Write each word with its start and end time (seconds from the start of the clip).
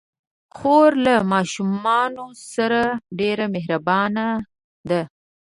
خور 0.55 0.89
له 1.05 1.15
ماشومانو 1.33 2.25
سره 2.53 2.81
ډېر 3.19 3.37
مهربانه 3.53 4.25
ده. 4.89 5.01